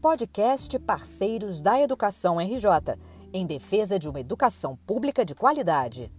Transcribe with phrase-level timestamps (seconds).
[0.00, 2.96] podcast Parceiros da Educação RJ,
[3.34, 6.10] em defesa de uma educação pública de qualidade.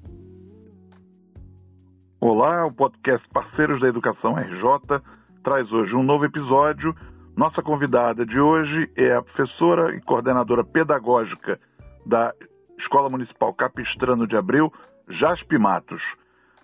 [2.20, 5.02] Olá, o podcast Parceiros da Educação RJ
[5.44, 6.94] traz hoje um novo episódio.
[7.36, 11.60] Nossa convidada de hoje é a professora e coordenadora pedagógica
[12.06, 12.32] da
[12.78, 14.72] Escola Municipal Capistrano de Abreu,
[15.10, 16.02] Jaspe Matos.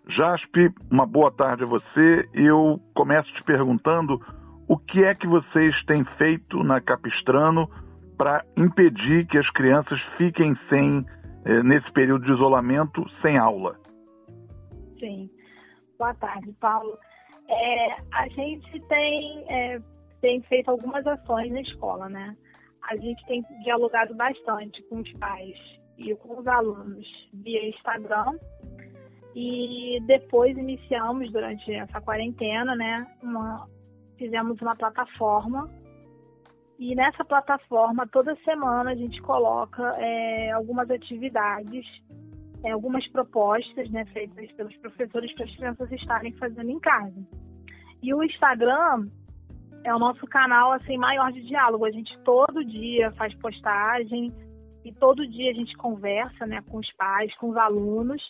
[0.08, 2.30] Jaspe, uma boa tarde a você.
[2.32, 4.22] Eu começo te perguntando
[4.68, 7.70] o que é que vocês têm feito na Capistrano
[8.18, 11.06] para impedir que as crianças fiquem sem,
[11.46, 13.80] eh, nesse período de isolamento, sem aula?
[15.00, 15.30] Sim.
[15.98, 16.98] Boa tarde, Paulo.
[17.50, 19.80] É, a gente tem, é,
[20.22, 22.36] tem feito algumas ações na escola, né?
[22.90, 25.58] A gente tem dialogado bastante com os pais
[25.98, 28.38] e com os alunos via Instagram.
[29.36, 33.68] E depois iniciamos, durante essa quarentena, né, uma,
[34.18, 35.70] fizemos uma plataforma
[36.80, 41.86] e nessa plataforma toda semana a gente coloca é, algumas atividades,
[42.64, 47.28] é, algumas propostas né, feitas pelos professores para as crianças estarem fazendo em casa.
[48.02, 49.10] E o Instagram
[49.84, 51.86] é o nosso canal assim maior de diálogo.
[51.86, 54.28] A gente todo dia faz postagem
[54.86, 58.22] e todo dia a gente conversa né, com os pais, com os alunos.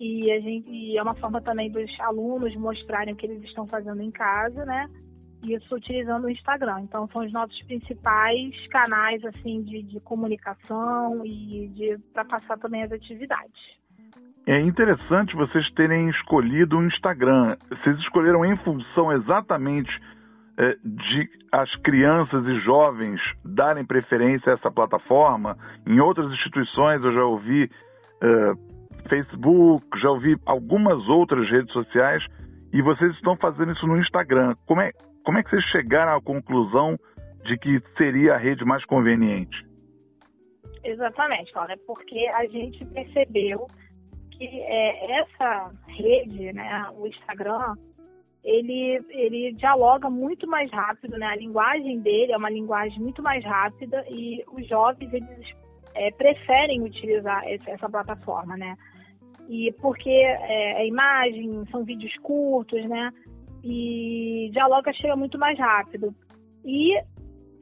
[0.00, 3.68] E, a gente, e é uma forma também dos alunos mostrarem o que eles estão
[3.68, 4.88] fazendo em casa, né?
[5.42, 6.82] Isso utilizando o Instagram.
[6.82, 12.82] Então são os nossos principais canais assim de, de comunicação e de para passar também
[12.82, 13.60] as atividades.
[14.46, 17.56] É interessante vocês terem escolhido o Instagram.
[17.68, 19.90] Vocês escolheram em função exatamente
[20.58, 25.56] é, de as crianças e jovens darem preferência a essa plataforma.
[25.86, 27.70] Em outras instituições eu já ouvi
[28.20, 28.52] é,
[29.08, 32.24] Facebook, já ouvi algumas outras redes sociais
[32.72, 34.54] e vocês estão fazendo isso no Instagram.
[34.66, 34.90] Como é,
[35.24, 36.98] como é que vocês chegaram à conclusão
[37.44, 39.66] de que seria a rede mais conveniente?
[40.84, 41.70] Exatamente, Paulo.
[41.70, 43.66] É porque a gente percebeu
[44.30, 47.74] que é, essa rede, né, o Instagram,
[48.44, 51.26] ele, ele dialoga muito mais rápido, né?
[51.26, 55.54] A linguagem dele é uma linguagem muito mais rápida e os jovens eles
[55.94, 58.76] é, preferem utilizar essa plataforma, né?
[59.48, 63.12] E porque é, é imagem, são vídeos curtos, né?
[63.62, 66.14] E dialoga chega muito mais rápido.
[66.64, 66.96] E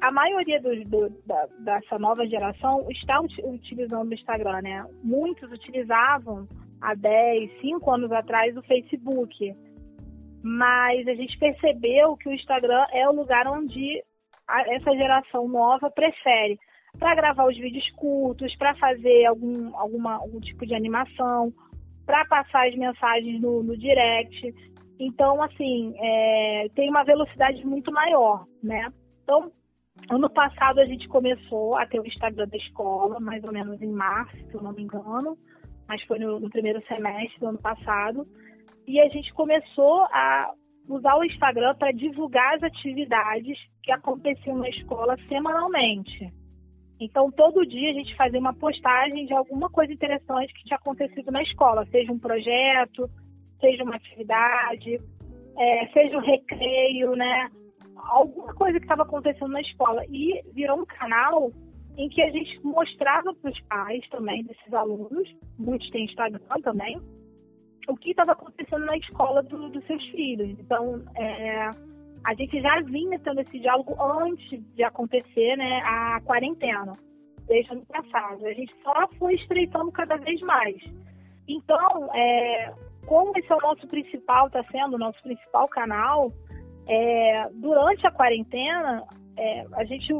[0.01, 4.85] a maioria do, do, da, dessa nova geração está utilizando o Instagram, né?
[5.03, 6.47] Muitos utilizavam
[6.81, 9.55] há 10, 5 anos atrás o Facebook.
[10.43, 14.03] Mas a gente percebeu que o Instagram é o lugar onde
[14.49, 16.59] a, essa geração nova prefere
[16.99, 21.53] para gravar os vídeos curtos, para fazer algum, alguma, algum tipo de animação,
[22.07, 24.55] para passar as mensagens no, no direct.
[25.03, 28.93] Então, assim, é, tem uma velocidade muito maior, né?
[29.23, 29.51] Então,
[30.11, 33.91] ano passado a gente começou a ter o Instagram da escola, mais ou menos em
[33.91, 35.39] março, se eu não me engano,
[35.89, 38.29] mas foi no, no primeiro semestre do ano passado.
[38.87, 40.53] E a gente começou a
[40.87, 46.31] usar o Instagram para divulgar as atividades que aconteciam na escola semanalmente.
[47.01, 51.31] Então, todo dia a gente fazia uma postagem de alguma coisa interessante que tinha acontecido
[51.31, 53.09] na escola, seja um projeto,
[53.61, 55.01] seja uma atividade,
[55.59, 57.51] é, seja um recreio, né?
[57.97, 60.05] Alguma coisa que estava acontecendo na escola.
[60.09, 61.53] E virou um canal
[61.97, 65.29] em que a gente mostrava para os pais também desses alunos,
[65.59, 66.97] muitos têm Instagram também,
[67.89, 70.49] o que estava acontecendo na escola do, dos seus filhos.
[70.49, 71.69] Então, é,
[72.25, 76.93] a gente já vinha tendo esse diálogo antes de acontecer né, a quarentena,
[77.47, 78.47] desde o ano passado.
[78.47, 80.77] A gente só foi estreitando cada vez mais.
[81.49, 82.73] Então, é,
[83.07, 86.33] como esse é o nosso principal, está sendo o nosso principal canal,
[86.87, 89.05] é, durante a quarentena,
[89.37, 90.13] é, a gente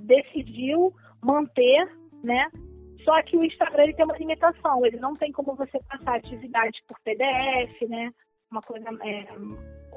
[0.00, 0.92] decidiu
[1.22, 1.88] manter,
[2.22, 2.46] né?
[3.04, 6.80] Só que o Instagram ele tem uma limitação, ele não tem como você passar atividades
[6.86, 8.10] por PDF, né?
[8.50, 9.26] Uma coisa, é,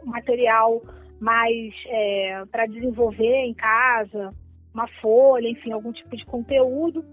[0.04, 0.82] um material
[1.20, 4.30] mais é, para desenvolver em casa,
[4.74, 7.06] uma folha, enfim, algum tipo de conteúdo.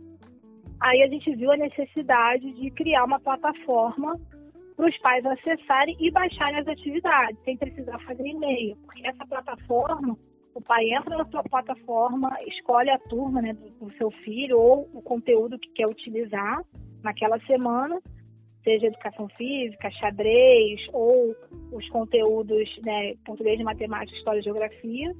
[0.80, 4.12] Aí a gente viu a necessidade de criar uma plataforma
[4.78, 8.76] para os pais acessarem e baixarem as atividades, sem precisar fazer e-mail.
[8.76, 10.16] Porque essa plataforma,
[10.54, 14.88] o pai entra na sua plataforma, escolhe a turma né, do, do seu filho ou
[14.94, 16.62] o conteúdo que quer utilizar
[17.02, 18.00] naquela semana,
[18.62, 21.34] seja educação física, xadrez ou
[21.72, 25.12] os conteúdos né, português, matemática, história e geografia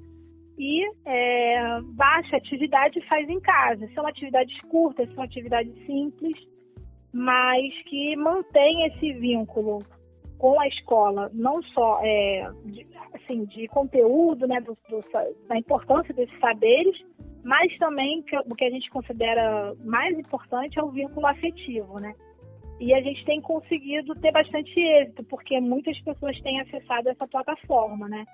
[0.57, 3.89] e é, baixa atividade faz em casa.
[3.93, 6.37] São atividades curtas, são atividades simples,
[7.19, 9.81] mas que mantém esse vínculo
[10.39, 15.01] com a escola, não só é, de, assim, de conteúdo, né, do, do,
[15.49, 16.97] da importância desses saberes,
[17.43, 22.15] mas também o que a gente considera mais importante é o vínculo afetivo, né?
[22.79, 28.09] E a gente tem conseguido ter bastante êxito, porque muitas pessoas têm acessado essa plataforma,
[28.09, 28.25] né?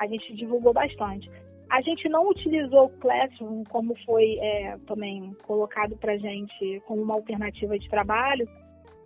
[0.00, 1.30] A gente divulgou bastante.
[1.72, 7.14] A gente não utilizou o Classroom como foi é, também colocado para gente como uma
[7.14, 8.46] alternativa de trabalho,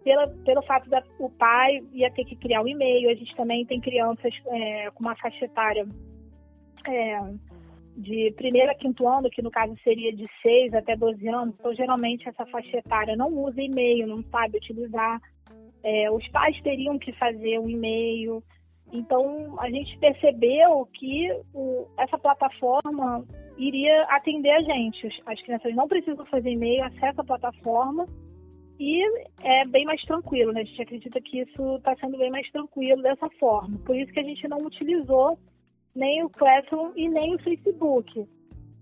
[0.02, 3.08] pela, pelo fato da o pai ia ter que criar um e-mail.
[3.08, 5.86] A gente também tem crianças é, com uma faixa etária
[6.88, 7.18] é,
[7.96, 11.54] de primeiro a quinto ano, que no caso seria de 6 até 12 anos.
[11.60, 15.20] Então, geralmente, essa faixa etária não usa e-mail, não sabe utilizar.
[15.84, 18.42] É, os pais teriam que fazer um e-mail.
[18.96, 23.25] Então, a gente percebeu que o, essa plataforma
[23.58, 25.08] iria atender a gente.
[25.26, 28.06] As crianças não precisam fazer e-mail, acessam a plataforma
[28.78, 29.02] e
[29.43, 30.60] é bem mais tranquilo, né?
[30.60, 33.78] A gente acredita que isso está sendo bem mais tranquilo dessa forma.
[33.84, 35.38] Por isso que a gente não utilizou
[35.94, 38.26] nem o Classroom e nem o Facebook,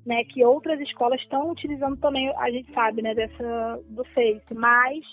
[0.04, 0.24] né?
[0.24, 3.14] Que outras escolas estão utilizando também, a gente sabe, né?
[3.14, 4.54] Dessa, do Face.
[4.54, 5.04] Mas,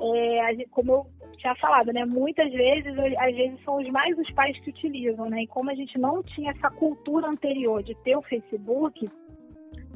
[0.00, 1.06] é, como eu
[1.40, 2.04] tinha falado, né?
[2.04, 5.42] Muitas vezes, às vezes são os mais os pais que utilizam, né?
[5.42, 9.06] E como a gente não tinha essa cultura anterior de ter o Facebook,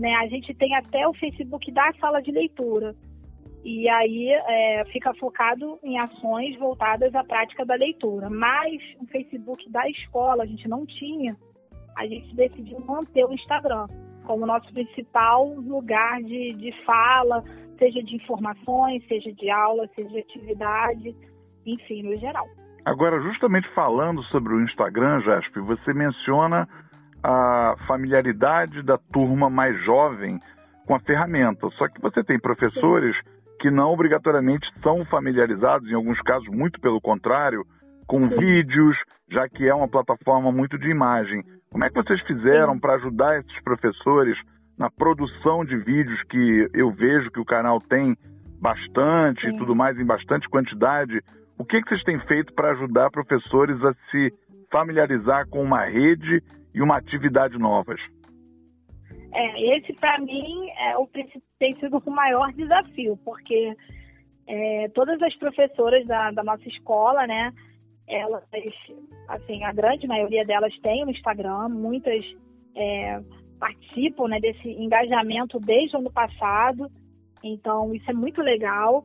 [0.01, 0.15] né?
[0.17, 2.95] A gente tem até o Facebook da sala de leitura.
[3.63, 8.29] E aí é, fica focado em ações voltadas à prática da leitura.
[8.31, 11.37] Mas o Facebook da escola a gente não tinha,
[11.97, 13.87] a gente decidiu manter o Instagram
[14.25, 17.45] como nosso principal lugar de, de fala,
[17.79, 21.15] seja de informações, seja de aula, seja de atividade
[21.67, 22.47] enfim, no geral.
[22.85, 26.69] Agora, justamente falando sobre o Instagram, Jaspe, você menciona
[27.23, 30.39] a familiaridade da turma mais jovem
[30.87, 31.69] com a ferramenta.
[31.79, 33.17] Só que você tem professores
[33.59, 37.65] que não obrigatoriamente são familiarizados, em alguns casos, muito pelo contrário,
[38.07, 38.37] com Sim.
[38.37, 38.97] vídeos,
[39.31, 41.43] já que é uma plataforma muito de imagem.
[41.73, 44.37] Como é que vocês fizeram para ajudar esses professores
[44.77, 48.15] na produção de vídeos que eu vejo que o canal tem
[48.61, 49.55] bastante Sim.
[49.55, 51.23] e tudo mais, em bastante quantidade?
[51.59, 54.33] O que, que vocês têm feito para ajudar professores a se
[54.71, 56.43] familiarizar com uma rede
[56.75, 58.01] e uma atividade novas?
[59.33, 61.09] É, esse para mim é o
[61.59, 63.75] tem sido o maior desafio, porque
[64.47, 67.53] é, todas as professoras da, da, nossa escola, né,
[68.07, 68.45] elas,
[69.29, 72.19] assim, a grande maioria delas tem o Instagram, muitas
[72.77, 73.21] é,
[73.59, 76.89] participam, né, desse engajamento desde o ano passado,
[77.43, 79.05] então isso é muito legal.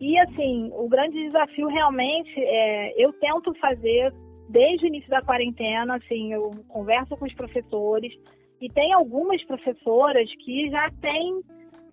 [0.00, 4.12] E assim, o grande desafio realmente é, eu tento fazer
[4.48, 8.12] desde o início da quarentena, assim, eu converso com os professores
[8.60, 11.40] e tem algumas professoras que já têm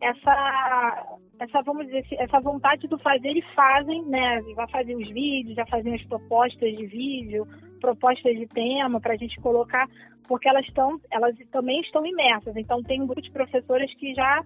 [0.02, 4.42] essa, essa vamos dizer, essa vontade do fazer e fazem, né?
[4.56, 7.46] Vai fazer os vídeos, já fazem as propostas de vídeo,
[7.80, 9.88] propostas de tema para a gente colocar,
[10.28, 12.56] porque elas estão, elas também estão imersas.
[12.56, 14.42] Então tem um grupo de professoras que já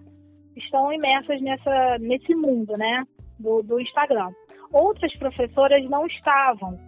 [0.56, 3.04] estão imersas nessa, nesse mundo, né?
[3.38, 4.30] Do, do Instagram.
[4.72, 6.78] Outras professoras não estavam,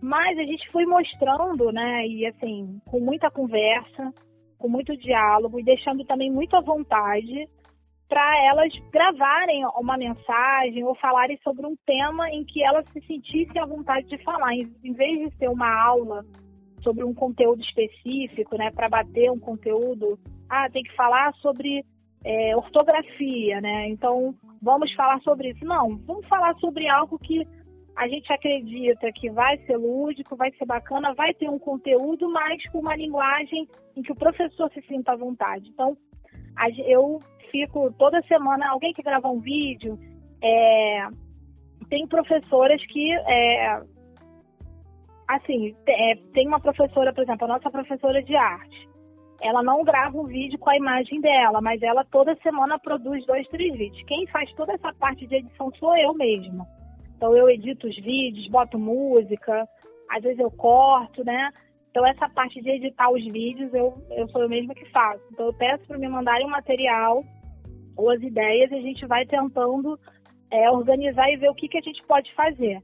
[0.00, 4.12] mas a gente foi mostrando, né, e assim, com muita conversa,
[4.58, 7.48] com muito diálogo e deixando também muito à vontade
[8.08, 13.60] para elas gravarem uma mensagem ou falarem sobre um tema em que elas se sentissem
[13.60, 16.24] à vontade de falar, em vez de ser uma aula
[16.82, 20.18] sobre um conteúdo específico, né, para bater um conteúdo,
[20.48, 21.82] ah, tem que falar sobre
[22.24, 23.88] é, ortografia, né?
[23.88, 25.64] Então, vamos falar sobre isso.
[25.64, 27.46] Não, vamos falar sobre algo que
[27.96, 32.60] a gente acredita que vai ser lúdico, vai ser bacana, vai ter um conteúdo, mas
[32.70, 35.68] com uma linguagem em que o professor se sinta à vontade.
[35.68, 35.96] Então,
[36.86, 37.18] eu
[37.52, 39.98] fico toda semana, alguém que grava um vídeo,
[40.42, 41.06] é,
[41.88, 43.80] tem professoras que, é,
[45.28, 48.93] assim, é, tem uma professora, por exemplo, a nossa professora de arte
[49.44, 53.46] ela não grava um vídeo com a imagem dela, mas ela toda semana produz dois,
[53.48, 54.02] três vídeos.
[54.06, 56.66] Quem faz toda essa parte de edição sou eu mesma.
[57.14, 59.68] Então eu edito os vídeos, boto música,
[60.10, 61.50] às vezes eu corto, né?
[61.90, 65.22] Então essa parte de editar os vídeos eu, eu sou eu mesma que faço.
[65.30, 67.22] Então eu peço para me mandarem o material
[67.94, 70.00] ou as ideias e a gente vai tentando
[70.50, 72.82] é, organizar e ver o que, que a gente pode fazer.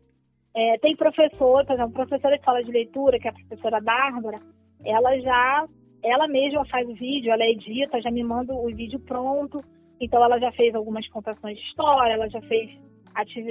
[0.55, 4.37] É, tem professor, por exemplo, professora de sala de leitura, que é a professora Bárbara,
[4.85, 5.67] ela já
[6.03, 9.59] ela mesma faz o vídeo, ela edita, já me manda o vídeo pronto.
[10.01, 12.71] Então ela já fez algumas contações de história, ela já fez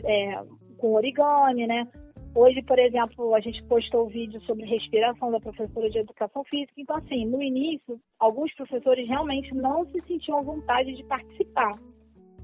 [0.06, 0.42] é,
[0.78, 1.88] com origami, né?
[2.36, 6.74] Hoje, por exemplo, a gente postou o vídeo sobre respiração da professora de educação física.
[6.78, 11.72] Então, assim, no início, alguns professores realmente não se sentiam à vontade de participar.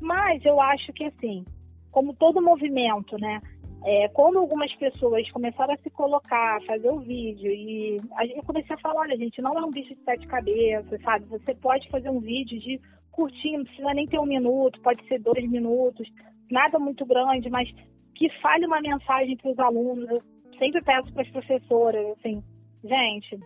[0.02, 1.44] Mas eu acho que, assim,
[1.92, 3.40] como todo movimento, né?
[3.84, 7.98] É, quando algumas pessoas começaram a se colocar, a fazer o vídeo, e
[8.36, 11.26] eu comecei a falar, olha, gente, não é um bicho de sete cabeças, sabe?
[11.26, 12.80] Você pode fazer um vídeo de
[13.12, 16.08] curtinho, não precisa nem ter um minuto, pode ser dois minutos,
[16.50, 17.70] nada muito grande, mas
[18.16, 20.10] que fale uma mensagem para os alunos.
[20.10, 20.22] Eu
[20.58, 22.44] sempre peço para as professoras, assim,
[22.84, 23.40] gente,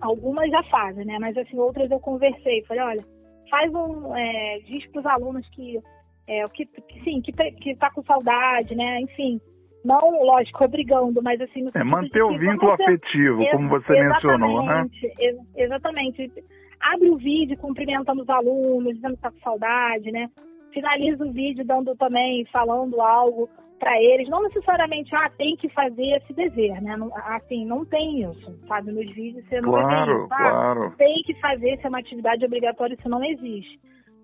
[0.00, 1.18] algumas já fazem, né?
[1.20, 3.04] Mas assim, outras eu conversei, falei, olha,
[3.50, 5.78] faz um, é, diz para os alunos que,
[6.26, 9.00] é, que, que sim, que, que tá com saudade, né?
[9.00, 9.40] Enfim,
[9.84, 11.66] não, lógico, obrigando, mas assim...
[11.74, 14.86] é, manter o vínculo afetivo, como você mencionou, né?
[15.18, 16.30] Ex exatamente.
[16.80, 20.28] Abre o vídeo cumprimentando os alunos, dizendo que tá com saudade, né?
[20.72, 23.48] Finaliza o vídeo dando também, falando algo
[23.78, 26.96] para eles, não necessariamente, ah, tem que fazer esse dever, né?
[26.96, 28.92] Não, assim, não tem isso, sabe?
[28.92, 30.28] Nos vídeos você não claro, vai ver isso.
[30.30, 30.96] Ah, claro.
[30.96, 33.80] Tem que fazer, isso é uma atividade obrigatória, isso não existe.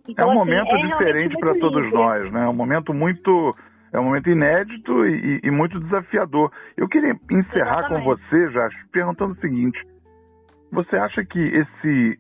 [0.09, 2.45] Então, é um assim, momento é diferente para todos nós, né?
[2.45, 3.53] É um momento muito
[3.93, 6.53] é um momento inédito e, e, muito desafiador.
[6.77, 8.05] Eu queria encerrar Exatamente.
[8.05, 9.83] com você, já perguntando o seguinte:
[10.71, 12.19] você acha que esse,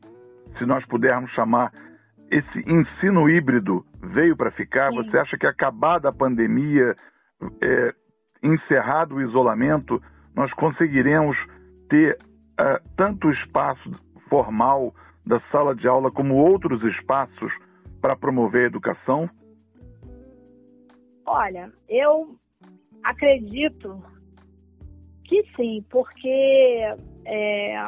[0.58, 1.70] se nós pudermos chamar
[2.30, 4.90] esse ensino híbrido veio para ficar?
[4.90, 4.96] Sim.
[4.96, 6.94] Você acha que acabada a pandemia,
[7.62, 7.94] é,
[8.42, 10.02] encerrado o isolamento,
[10.34, 11.36] nós conseguiremos
[11.88, 12.16] ter
[12.60, 13.90] uh, tanto espaço
[14.28, 14.94] formal
[15.26, 17.52] da sala de aula como outros espaços
[18.00, 19.28] para promover a educação?
[21.26, 22.36] Olha, eu
[23.02, 24.02] acredito
[25.24, 26.82] que sim, porque
[27.26, 27.82] é,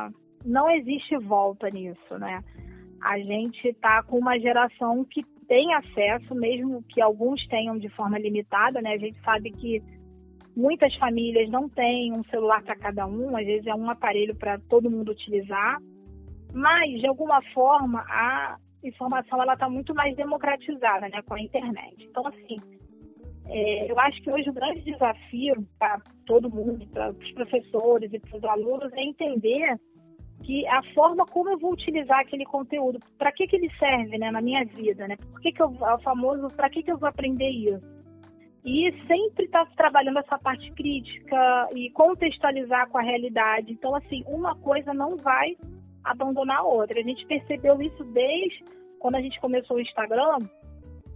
[0.44, 2.42] não existe volta nisso, né?
[3.02, 8.18] A gente está com uma geração que tem acesso, mesmo que alguns tenham de forma
[8.18, 8.92] limitada, né?
[8.92, 9.82] A gente sabe que
[10.54, 14.58] muitas famílias não têm um celular para cada um, às vezes é um aparelho para
[14.68, 15.78] todo mundo utilizar,
[16.52, 21.96] mas de alguma forma a informação ela está muito mais democratizada, né, com a internet.
[21.98, 22.56] Então assim,
[23.48, 28.18] é, eu acho que hoje o grande desafio para todo mundo, para os professores e
[28.18, 29.76] para os alunos, é entender
[30.44, 34.30] que a forma como eu vou utilizar aquele conteúdo, para que, que ele serve né,
[34.30, 35.16] na minha vida, né?
[35.16, 38.00] Por que, que eu, o famoso, para que, que eu vou aprender isso?
[38.64, 43.72] E sempre estar tá trabalhando essa parte crítica e contextualizar com a realidade.
[43.72, 45.56] Então, assim, uma coisa não vai
[46.10, 47.00] abandonar outra.
[47.00, 48.64] A gente percebeu isso desde
[48.98, 50.38] quando a gente começou o Instagram.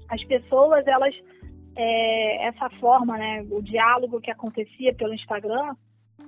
[0.09, 1.15] As pessoas, elas
[1.77, 5.75] é, essa forma, né, o diálogo que acontecia pelo Instagram,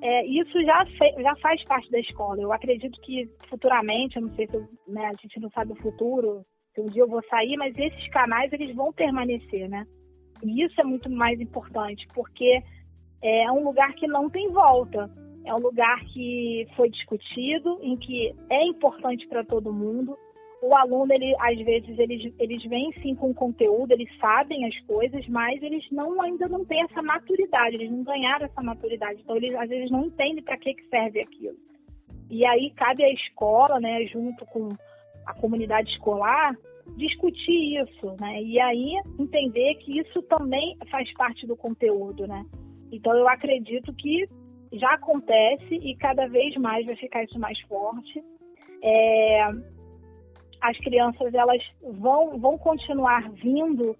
[0.02, 0.84] é, isso já,
[1.22, 2.40] já faz parte da escola.
[2.40, 4.58] Eu acredito que futuramente, eu não sei se
[4.88, 6.44] né, a gente não sabe o futuro,
[6.74, 9.86] se um dia eu vou sair, mas esses canais eles vão permanecer, né?
[10.42, 12.62] E isso é muito mais importante, porque
[13.22, 15.10] é um lugar que não tem volta.
[15.46, 20.18] É um lugar que foi discutido, em que é importante para todo mundo
[20.62, 25.26] o aluno, ele, às vezes, eles, eles vêm sim com conteúdo, eles sabem as coisas,
[25.28, 29.20] mas eles não ainda não têm essa maturidade, eles não ganharam essa maturidade.
[29.22, 31.56] Então, eles às vezes não entendem para que, que serve aquilo.
[32.30, 34.68] E aí cabe à escola, né, junto com
[35.26, 36.56] a comunidade escolar,
[36.96, 38.42] discutir isso, né?
[38.42, 42.44] E aí entender que isso também faz parte do conteúdo, né?
[42.90, 44.28] Então eu acredito que
[44.72, 48.22] já acontece e cada vez mais vai ficar isso mais forte.
[48.82, 49.48] É,
[50.60, 53.96] as crianças elas vão, vão continuar vindo,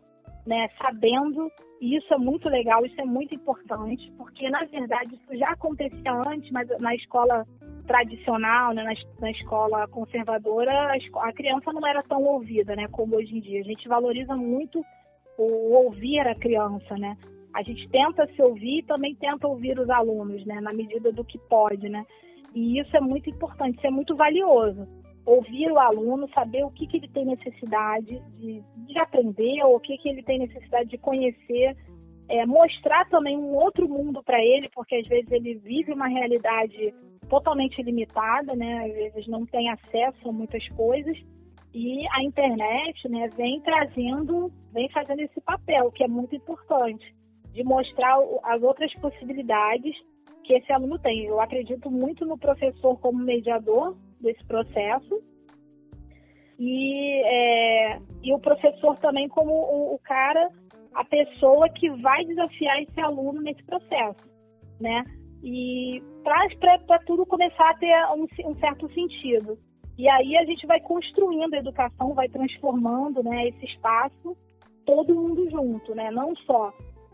[0.46, 5.37] né, sabendo, e isso é muito legal, isso é muito importante, porque na verdade isso
[5.37, 7.44] já acontecia antes, mas na escola
[7.87, 13.16] tradicional, né, na, na escola conservadora, a, a, criança não era tão ouvida, né, como
[13.16, 13.61] hoje em dia.
[13.61, 14.85] A gente valoriza muito
[15.38, 17.16] o ouvir a criança, né?
[17.56, 21.25] A gente tenta se ouvir e também tenta ouvir os alunos, né, na medida do
[21.25, 22.04] que pode, né?
[22.54, 24.86] E isso é muito importante, isso é muito valioso
[25.26, 29.80] ouvir o aluno, saber o que, que ele tem necessidade de, de aprender, ou o
[29.80, 31.76] que, que ele tem necessidade de conhecer,
[32.28, 36.94] é, mostrar também um outro mundo para ele, porque às vezes ele vive uma realidade
[37.28, 38.86] totalmente limitada, né?
[38.86, 41.18] Às vezes não tem acesso a muitas coisas.
[41.75, 47.14] E a internet, né, vem trazendo, vem fazendo esse papel, que é muito importante,
[47.56, 49.96] de mostrar as outras possibilidades
[50.44, 51.25] que esse aluno tem.
[51.25, 55.22] Eu acredito muito no professor como mediador desse processo
[56.58, 60.50] e, é, e o professor também como o, o, cara,
[60.94, 64.28] a pessoa que vai desafiar esse aluno nesse processo,
[64.78, 65.02] né?
[65.42, 69.58] E para tudo começar a ter um, um, certo sentido.
[69.96, 74.36] E aí a gente vai construindo a educação, vai transformando né, esse espaço,
[74.84, 76.10] todo mundo junto, né?
[76.10, 76.70] Não só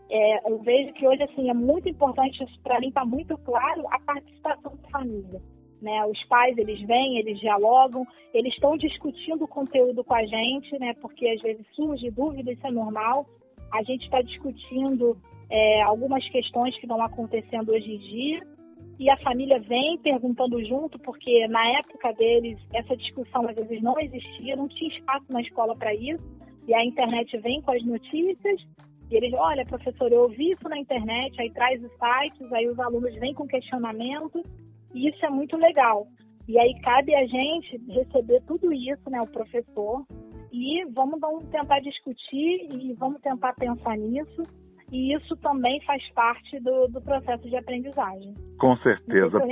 [0.09, 3.99] é, eu vejo que hoje assim é muito importante para mim está muito claro a
[3.99, 5.41] participação da família.
[5.81, 6.05] Né?
[6.05, 10.93] Os pais eles vêm, eles dialogam, eles estão discutindo o conteúdo com a gente, né?
[11.01, 13.25] Porque às vezes surge dúvida, isso é normal.
[13.69, 15.17] A gente está discutindo
[15.49, 18.53] é, algumas questões que estão acontecendo hoje em dia
[18.99, 23.95] e a família vem perguntando junto, porque na época deles essa discussão às vezes não
[23.99, 26.23] existia, não tinha espaço na escola para isso,
[26.67, 28.61] e a internet vem com as notícias,
[29.13, 32.79] e eles, olha, professor, eu ouvi isso na internet, aí traz os sites, aí os
[32.79, 34.41] alunos vêm com questionamento,
[34.91, 36.07] e isso é muito legal.
[36.47, 40.03] E aí cabe a gente receber tudo isso, né, o professor,
[40.51, 44.41] e vamos, vamos tentar discutir e vamos tentar pensar nisso
[44.91, 48.33] e isso também faz parte do, do processo de aprendizagem.
[48.59, 49.39] Com certeza.
[49.39, 49.47] Com,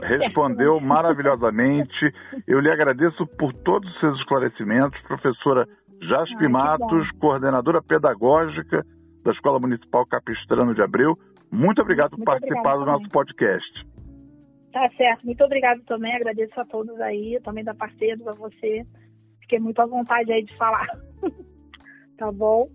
[0.00, 0.86] respondeu certo, né?
[0.86, 2.14] maravilhosamente.
[2.46, 5.66] Eu lhe agradeço por todos os seus esclarecimentos, professora
[6.02, 8.84] Jaspe Matos, coordenadora pedagógica
[9.24, 11.18] da Escola Municipal Capistrano de Abreu.
[11.50, 13.86] Muito obrigado por Muito participar do nosso podcast.
[14.72, 15.24] Tá certo.
[15.24, 16.14] Muito obrigado também.
[16.14, 18.84] Agradeço a todos aí, também da parceiros, a você.
[19.40, 20.86] Fiquei muito à vontade aí de falar.
[22.18, 22.68] tá bom?